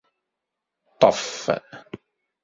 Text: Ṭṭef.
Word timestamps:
Ṭṭef. 0.93 1.23